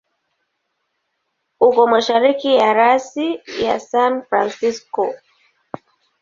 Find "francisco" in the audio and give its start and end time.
4.27-5.03